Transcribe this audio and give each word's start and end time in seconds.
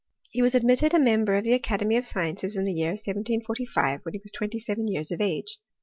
He 0.31 0.41
was 0.41 0.55
admitted 0.55 0.95
a 0.95 0.99
member 0.99 1.35
of 1.35 1.43
the 1.43 1.53
Academy 1.53 1.95
of 1.95 2.07
Sciences 2.07 2.57
in 2.57 2.63
the 2.63 2.73
year 2.73 2.93
1745, 2.93 3.99
when 4.01 4.15
he 4.15 4.21
was 4.23 4.31
twenty 4.31 4.57
seven 4.57 4.87
years 4.87 5.11
of 5.11 5.21
age. 5.21 5.59